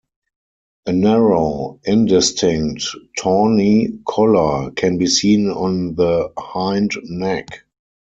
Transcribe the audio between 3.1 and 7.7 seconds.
tawny collar can be seen on the hindneck.